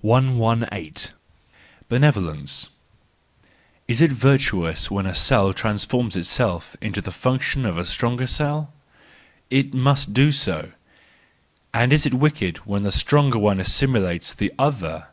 [0.00, 1.12] 118.
[1.88, 2.70] Benevolence
[3.86, 8.26] .—Is it virtuous when a cell trans¬ forms itself into the function of a stronger
[8.26, 8.72] cell?
[9.50, 10.72] It must do so.
[11.72, 15.06] And is it wicked when the stronger one assimilates the other